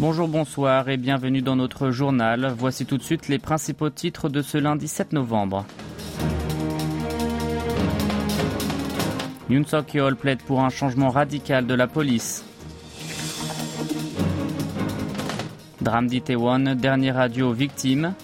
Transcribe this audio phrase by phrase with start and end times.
[0.00, 2.54] Bonjour, bonsoir et bienvenue dans notre journal.
[2.56, 5.66] Voici tout de suite les principaux titres de ce lundi 7 novembre.
[9.50, 12.44] Yoon Suk Yeol plaide pour un changement radical de la police.
[15.80, 18.14] Drame d'Itaewon, dernier radio victime.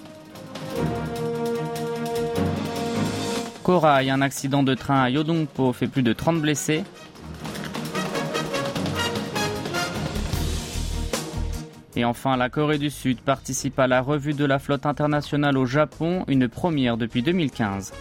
[3.64, 6.84] Corail, un accident de train à Yodongpo fait plus de 30 blessés.
[11.96, 15.66] Et enfin, la Corée du Sud participe à la revue de la flotte internationale au
[15.66, 17.92] Japon, une première depuis 2015.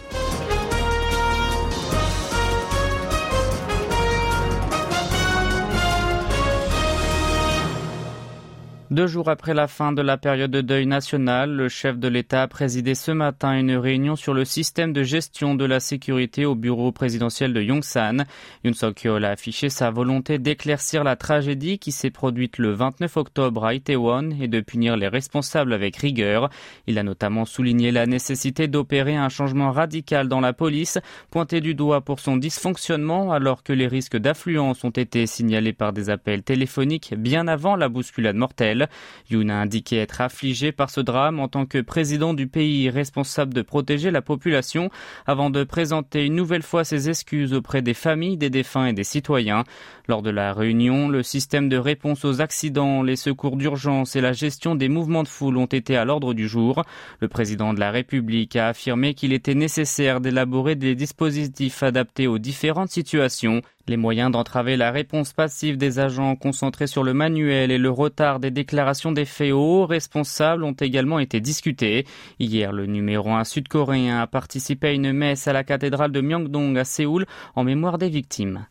[8.93, 12.43] Deux jours après la fin de la période de deuil national, le chef de l'État
[12.43, 16.53] a présidé ce matin une réunion sur le système de gestion de la sécurité au
[16.53, 18.25] bureau présidentiel de Yongsan.
[18.63, 23.65] Yoon Suk-yeol a affiché sa volonté d'éclaircir la tragédie qui s'est produite le 29 octobre
[23.65, 26.51] à Itaewon et de punir les responsables avec rigueur.
[26.85, 30.99] Il a notamment souligné la nécessité d'opérer un changement radical dans la police,
[31.31, 35.93] pointé du doigt pour son dysfonctionnement alors que les risques d'affluence ont été signalés par
[35.93, 38.82] des appels téléphoniques bien avant la bousculade mortelle.
[39.29, 43.53] Yoon a indiqué être affligé par ce drame en tant que président du pays responsable
[43.53, 44.89] de protéger la population
[45.25, 49.03] avant de présenter une nouvelle fois ses excuses auprès des familles des défunts et des
[49.03, 49.63] citoyens.
[50.07, 54.33] Lors de la réunion, le système de réponse aux accidents, les secours d'urgence et la
[54.33, 56.83] gestion des mouvements de foule ont été à l'ordre du jour.
[57.19, 62.39] Le président de la République a affirmé qu'il était nécessaire d'élaborer des dispositifs adaptés aux
[62.39, 63.61] différentes situations.
[63.85, 68.39] Les moyens d'entraver la réponse passive des agents concentrés sur le manuel et le retard
[68.39, 72.05] des déclarations des faits aux responsables ont également été discutés.
[72.39, 76.77] Hier, le numéro 1 sud-coréen a participé à une messe à la cathédrale de Myeongdong
[76.77, 77.25] à Séoul
[77.55, 78.65] en mémoire des victimes.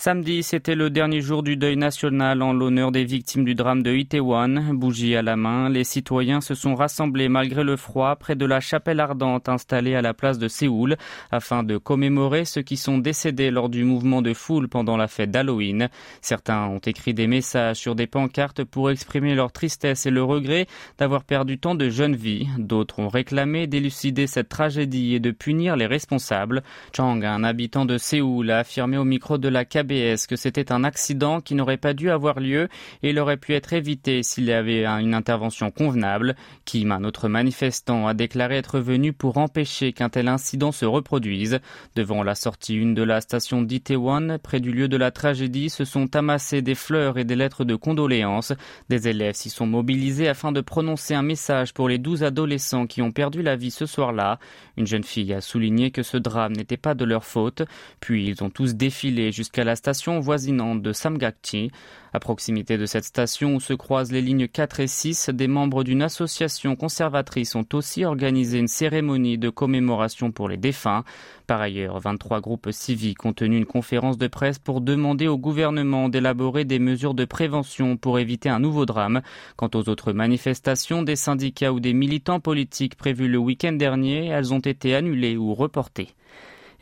[0.00, 3.92] Samedi, c'était le dernier jour du deuil national en l'honneur des victimes du drame de
[3.92, 4.72] Itaewon.
[4.72, 8.60] Bougie à la main, les citoyens se sont rassemblés malgré le froid près de la
[8.60, 10.96] chapelle ardente installée à la place de Séoul
[11.30, 15.32] afin de commémorer ceux qui sont décédés lors du mouvement de foule pendant la fête
[15.32, 15.90] d'Halloween.
[16.22, 20.66] Certains ont écrit des messages sur des pancartes pour exprimer leur tristesse et le regret
[20.96, 22.48] d'avoir perdu tant de jeunes vies.
[22.56, 26.62] D'autres ont réclamé d'élucider cette tragédie et de punir les responsables.
[26.96, 31.40] Chang, un habitant de Séoul, a affirmé au micro de la que c'était un accident
[31.40, 32.68] qui n'aurait pas dû avoir lieu?
[33.02, 36.36] Et il aurait pu être évité s'il y avait une intervention convenable.
[36.64, 41.58] Kim, un autre manifestant, a déclaré être venu pour empêcher qu'un tel incident se reproduise.
[41.96, 45.84] Devant la sortie une de la station d'Itaewon, près du lieu de la tragédie, se
[45.84, 48.52] sont amassés des fleurs et des lettres de condoléances.
[48.88, 53.02] Des élèves s'y sont mobilisés afin de prononcer un message pour les douze adolescents qui
[53.02, 54.38] ont perdu la vie ce soir-là.
[54.76, 57.62] Une jeune fille a souligné que ce drame n'était pas de leur faute.
[58.00, 61.70] Puis ils ont tous défilé jusqu'à la station voisinante de Samgakji.
[62.12, 65.84] À proximité de cette station où se croisent les lignes 4 et 6, des membres
[65.84, 71.02] d'une association conservatrice ont aussi organisé une cérémonie de commémoration pour les défunts.
[71.46, 76.10] Par ailleurs, 23 groupes civiques ont tenu une conférence de presse pour demander au gouvernement
[76.10, 79.22] d'élaborer des mesures de prévention pour éviter un nouveau drame.
[79.56, 84.52] Quant aux autres manifestations des syndicats ou des militants politiques prévues le week-end dernier, elles
[84.52, 86.10] ont été annulées ou reportées.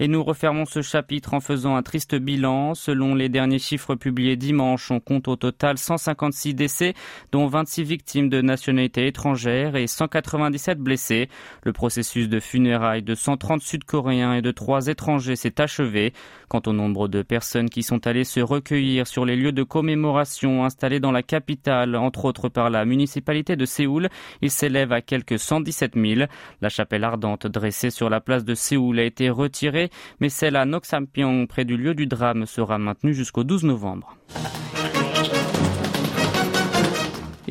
[0.01, 2.75] Et nous refermons ce chapitre en faisant un triste bilan.
[2.75, 6.95] Selon les derniers chiffres publiés dimanche, on compte au total 156 décès,
[7.33, 11.29] dont 26 victimes de nationalité étrangère et 197 blessés.
[11.65, 16.13] Le processus de funérailles de 130 Sud-Coréens et de 3 étrangers s'est achevé.
[16.49, 20.65] Quant au nombre de personnes qui sont allées se recueillir sur les lieux de commémoration
[20.65, 24.09] installés dans la capitale, entre autres par la municipalité de Séoul,
[24.43, 26.31] il s'élève à quelques 117 000.
[26.61, 29.88] La chapelle ardente dressée sur la place de Séoul a été retirée
[30.21, 34.17] mais celle à Noksampyeong, près du lieu du drame, sera maintenue jusqu'au 12 novembre.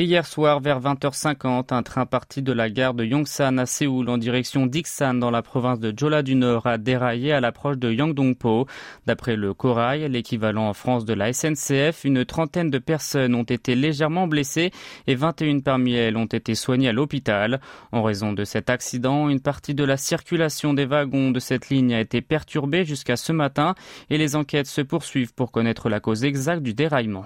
[0.03, 4.19] Hier soir, vers 20h50, un train parti de la gare de Yongsan à Séoul en
[4.19, 8.67] direction d'Iksan dans la province de Jola du Nord a déraillé à l'approche de Yangdongpo.
[9.07, 13.73] D'après le Corail, l'équivalent en France de la SNCF, une trentaine de personnes ont été
[13.73, 14.69] légèrement blessées
[15.07, 17.59] et 21 parmi elles ont été soignées à l'hôpital.
[17.91, 21.95] En raison de cet accident, une partie de la circulation des wagons de cette ligne
[21.95, 23.73] a été perturbée jusqu'à ce matin
[24.11, 27.25] et les enquêtes se poursuivent pour connaître la cause exacte du déraillement.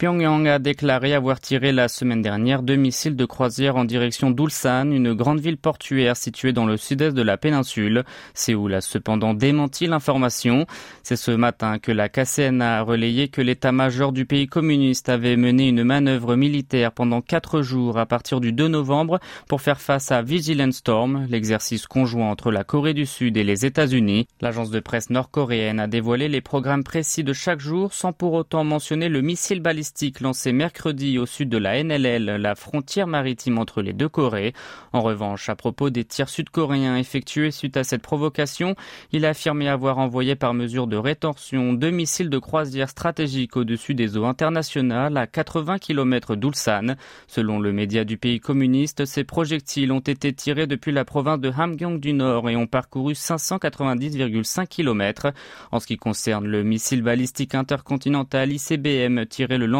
[0.00, 4.90] Pyongyang a déclaré avoir tiré la semaine dernière deux missiles de croisière en direction d'Ulsan,
[4.92, 8.04] une grande ville portuaire située dans le sud-est de la péninsule.
[8.32, 10.64] Séoul a cependant démenti l'information.
[11.02, 15.68] C'est ce matin que la KCN a relayé que l'état-major du pays communiste avait mené
[15.68, 20.22] une manœuvre militaire pendant quatre jours à partir du 2 novembre pour faire face à
[20.22, 24.28] Vigilant Storm, l'exercice conjoint entre la Corée du Sud et les États-Unis.
[24.40, 28.64] L'agence de presse nord-coréenne a dévoilé les programmes précis de chaque jour sans pour autant
[28.64, 29.89] mentionner le missile balistique
[30.20, 34.52] lancé mercredi au sud de la NLL, la frontière maritime entre les deux Corées.
[34.92, 38.74] En revanche, à propos des tirs sud-coréens effectués suite à cette provocation,
[39.12, 43.94] il a affirmé avoir envoyé par mesure de rétorsion deux missiles de croisière stratégiques au-dessus
[43.94, 46.96] des eaux internationales à 80 km d'Ulsan.
[47.26, 51.50] Selon le média du pays communiste, ces projectiles ont été tirés depuis la province de
[51.50, 55.32] Hamgyong du Nord et ont parcouru 590,5 km.
[55.72, 59.79] En ce qui concerne le missile balistique intercontinental ICBM tiré le lendemain,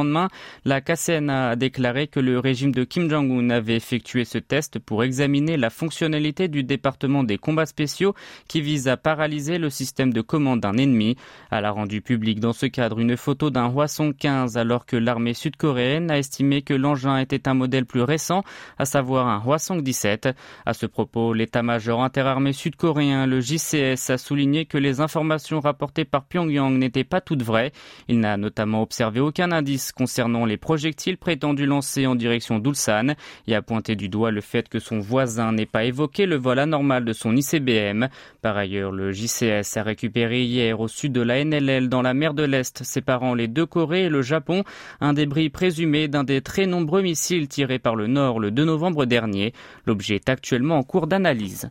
[0.65, 5.05] la KCNA a déclaré que le régime de Kim Jong-un avait effectué ce test pour
[5.05, 8.15] examiner la fonctionnalité du département des combats spéciaux
[8.49, 11.17] qui vise à paralyser le système de commande d'un ennemi.
[11.51, 15.35] Elle a rendu public dans ce cadre une photo d'un Hwasong 15 alors que l'armée
[15.35, 18.43] sud-coréenne a estimé que l'engin était un modèle plus récent,
[18.79, 20.29] à savoir un Hwasong 17.
[20.67, 26.25] À ce propos, l'état-major interarmé sud-coréen, le JCS, a souligné que les informations rapportées par
[26.25, 27.73] Pyongyang n'étaient pas toutes vraies.
[28.09, 33.15] Il n'a notamment observé aucun indice concernant les projectiles prétendus lancés en direction d'Ulsan
[33.47, 36.59] et a pointé du doigt le fait que son voisin n'ait pas évoqué le vol
[36.59, 38.09] anormal de son ICBM.
[38.43, 42.35] Par ailleurs, le JCS a récupéré hier au sud de la NLL dans la mer
[42.35, 44.65] de l'Est séparant les deux Corées et le Japon
[45.01, 49.07] un débris présumé d'un des très nombreux missiles tirés par le Nord le 2 novembre
[49.07, 49.53] dernier.
[49.87, 51.71] L'objet est actuellement en cours d'analyse.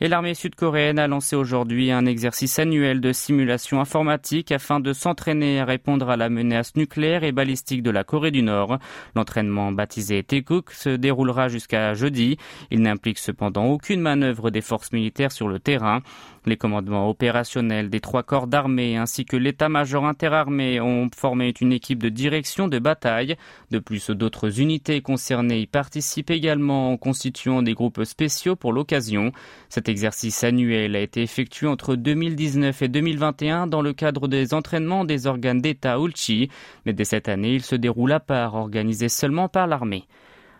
[0.00, 5.60] Et l'armée sud-coréenne a lancé aujourd'hui un exercice annuel de simulation informatique afin de s'entraîner
[5.60, 8.78] à répondre à la menace nucléaire et balistique de la Corée du Nord.
[9.14, 12.36] L'entraînement baptisé Taekuk se déroulera jusqu'à jeudi.
[12.70, 16.02] Il n'implique cependant aucune manœuvre des forces militaires sur le terrain.
[16.46, 22.02] Les commandements opérationnels des trois corps d'armée ainsi que l'état-major interarmé ont formé une équipe
[22.02, 23.36] de direction de bataille.
[23.70, 29.32] De plus, d'autres unités concernées y participent également en constituant des groupes spéciaux pour l'occasion.
[29.70, 35.06] Cet exercice annuel a été effectué entre 2019 et 2021 dans le cadre des entraînements
[35.06, 36.50] des organes d'État Ulchi,
[36.84, 40.04] mais dès cette année, il se déroule à part, organisé seulement par l'armée.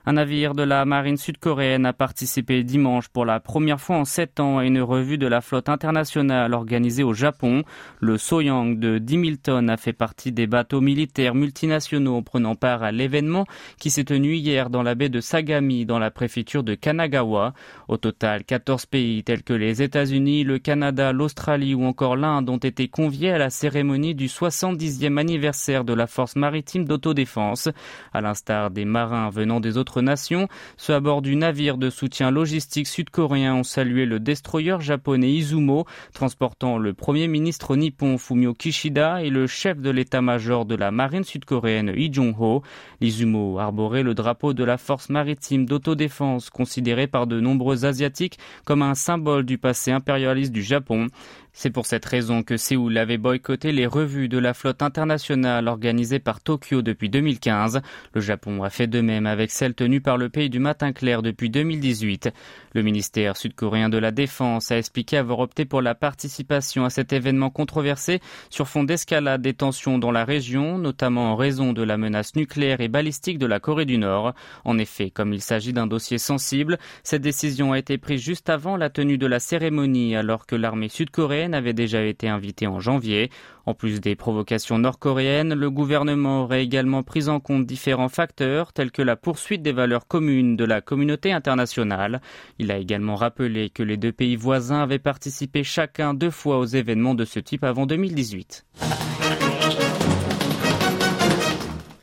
[0.06, 4.38] Un navire de la marine sud-coréenne a participé dimanche pour la première fois en sept
[4.38, 7.62] ans à une revue de la flotte internationale organisée au Japon.
[8.00, 12.82] Le Soyang de 10 000 tonnes a fait partie des bateaux militaires multinationaux prenant part
[12.82, 13.46] à l'événement
[13.78, 17.54] qui s'est tenu hier dans la baie de Sagami dans la préfecture de Kanagawa.
[17.88, 22.58] Au total, 14 pays tels que les États-Unis, le Canada, l'Australie ou encore l'Inde ont
[22.58, 27.70] été conviés à la cérémonie du 70e anniversaire de la force maritime d'autodéfense.
[28.12, 30.49] À l'instar des marins venant des autres nations.
[30.76, 35.87] Ceux à bord du navire de soutien logistique sud-coréen ont salué le destroyer japonais Izumo,
[36.12, 41.25] transportant le premier ministre nippon Fumio Kishida et le chef de l'état-major de la marine
[41.25, 42.62] sud-coréenne Lee Jong-ho.
[43.00, 48.82] L'Izumo arborait le drapeau de la force maritime d'autodéfense, considéré par de nombreux Asiatiques comme
[48.82, 51.08] un symbole du passé impérialiste du Japon.
[51.56, 56.18] C'est pour cette raison que Séoul avait boycotté les revues de la flotte internationale organisées
[56.18, 57.80] par Tokyo depuis 2015.
[58.12, 61.22] Le Japon a fait de même avec celle tenue par le pays du matin clair
[61.22, 62.30] depuis 2018.
[62.74, 67.12] Le ministère sud-coréen de la Défense a expliqué avoir opté pour la participation à cet
[67.12, 68.18] événement controversé
[68.50, 72.80] sur fond d'escalade des tensions dans la région, notamment en raison de la menace nucléaire
[72.80, 74.34] et balistique de la Corée du Nord.
[74.64, 78.76] En effet, comme il s'agit d'un dossier sensible, cette décision a été prise juste avant
[78.76, 83.30] la tenue de la cérémonie alors que l'armée sud-coréenne avait déjà été invité en janvier.
[83.66, 88.90] En plus des provocations nord-coréennes, le gouvernement aurait également pris en compte différents facteurs tels
[88.90, 92.20] que la poursuite des valeurs communes de la communauté internationale.
[92.58, 96.66] Il a également rappelé que les deux pays voisins avaient participé chacun deux fois aux
[96.66, 98.64] événements de ce type avant 2018.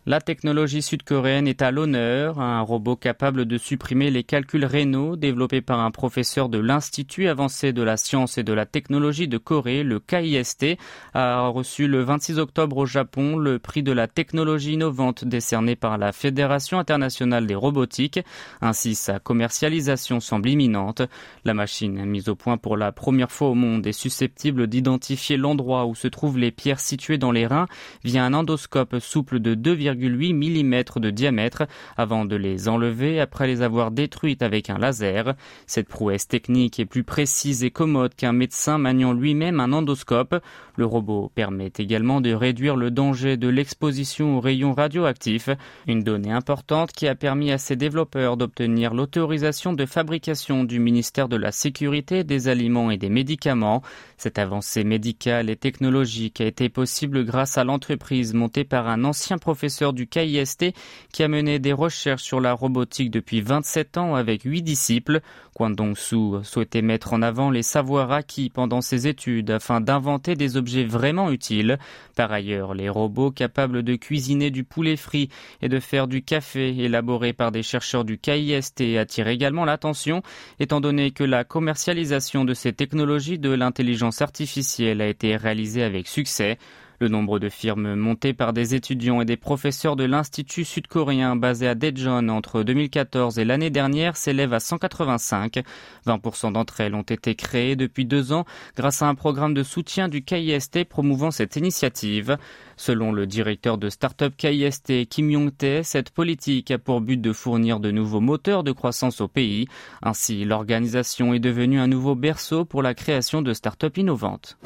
[0.07, 2.39] La technologie sud-coréenne est à l'honneur.
[2.39, 7.71] Un robot capable de supprimer les calculs rénaux développé par un professeur de l'Institut avancé
[7.71, 10.75] de la science et de la technologie de Corée, le KIST,
[11.13, 15.99] a reçu le 26 octobre au Japon le prix de la technologie innovante décerné par
[15.99, 18.21] la Fédération internationale des robotiques.
[18.59, 21.03] Ainsi, sa commercialisation semble imminente.
[21.45, 25.85] La machine, mise au point pour la première fois au monde, est susceptible d'identifier l'endroit
[25.85, 27.67] où se trouvent les pierres situées dans les reins
[28.03, 31.63] via un endoscope souple de 2, 1,8 mm de diamètre
[31.97, 35.35] avant de les enlever après les avoir détruites avec un laser.
[35.67, 40.41] Cette prouesse technique est plus précise et commode qu'un médecin maniant lui-même un endoscope.
[40.75, 45.49] Le robot permet également de réduire le danger de l'exposition aux rayons radioactifs,
[45.87, 51.27] une donnée importante qui a permis à ses développeurs d'obtenir l'autorisation de fabrication du ministère
[51.27, 53.81] de la Sécurité des Aliments et des Médicaments.
[54.17, 59.37] Cette avancée médicale et technologique a été possible grâce à l'entreprise montée par un ancien
[59.37, 60.73] professeur du KIST
[61.11, 65.21] qui a mené des recherches sur la robotique depuis 27 ans avec huit disciples.
[65.55, 70.57] Kwang Dong-soo souhaitait mettre en avant les savoirs acquis pendant ses études afin d'inventer des
[70.57, 71.79] objets vraiment utiles.
[72.15, 75.29] Par ailleurs, les robots capables de cuisiner du poulet frit
[75.61, 80.21] et de faire du café élaboré par des chercheurs du KIST attirent également l'attention,
[80.59, 86.07] étant donné que la commercialisation de ces technologies de l'intelligence artificielle a été réalisée avec
[86.07, 86.57] succès.
[87.01, 91.67] Le nombre de firmes montées par des étudiants et des professeurs de l'Institut sud-coréen basé
[91.67, 95.63] à Daejeon entre 2014 et l'année dernière s'élève à 185.
[96.05, 100.09] 20% d'entre elles ont été créées depuis deux ans grâce à un programme de soutien
[100.09, 102.37] du KIST promouvant cette initiative.
[102.77, 107.79] Selon le directeur de start-up KIST, Kim Yong-tae, cette politique a pour but de fournir
[107.79, 109.67] de nouveaux moteurs de croissance au pays.
[110.03, 114.59] Ainsi, l'organisation est devenue un nouveau berceau pour la création de start-up innovantes.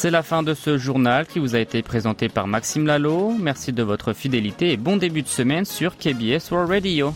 [0.00, 3.34] C'est la fin de ce journal qui vous a été présenté par Maxime Lalo.
[3.38, 7.14] Merci de votre fidélité et bon début de semaine sur KBS World Radio.